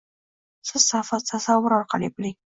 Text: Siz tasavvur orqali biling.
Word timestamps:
Siz 0.69 0.85
tasavvur 0.89 1.77
orqali 1.79 2.13
biling. 2.17 2.37